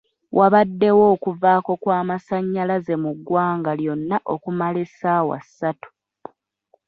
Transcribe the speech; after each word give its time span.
Wabaddewo 0.37 1.03
okuvaako 1.15 1.71
kw'amasannyalaze 1.83 2.93
mu 3.03 3.11
ggwanga 3.17 3.71
lyonna 3.79 4.17
okumala 4.33 4.77
essaawa 4.85 5.37
ssatu. 5.45 5.89